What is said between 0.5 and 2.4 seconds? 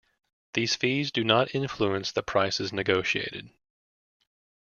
These fees do not influence the